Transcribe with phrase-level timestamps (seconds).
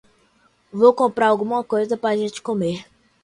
[0.73, 2.87] Vou comprar alguma coisa para gente comer.